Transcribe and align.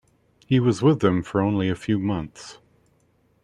He 0.47 0.59
was 0.59 0.81
with 0.81 0.99
them 1.01 1.21
for 1.21 1.41
only 1.41 1.69
a 1.69 1.75
few 1.75 1.99
months. 1.99 2.57